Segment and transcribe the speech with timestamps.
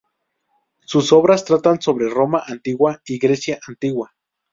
[0.83, 4.11] Sus obras tratan sobre Roma Antigua y Grecia Antigua.